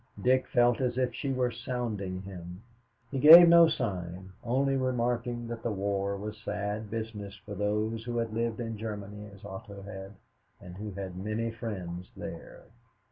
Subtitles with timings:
[0.19, 2.63] Dick felt as if she were sounding him.
[3.11, 8.17] He gave no sign, only remarking that the war was sad business for those who
[8.17, 10.13] had lived in Germany as Otto had
[10.59, 12.63] and who had many friends there.